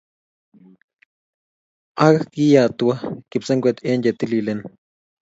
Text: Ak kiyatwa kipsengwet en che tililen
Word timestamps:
Ak 2.05 2.17
kiyatwa 2.31 2.95
kipsengwet 3.29 3.77
en 3.89 3.99
che 4.03 4.11
tililen 4.19 4.59